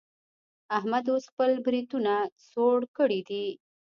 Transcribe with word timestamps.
احمد 0.77 1.05
اوس 1.11 1.23
خپل 1.31 1.51
برېتونه 1.65 2.13
څوړ 2.49 2.77
کړي 2.97 3.21
دي. 3.29 3.45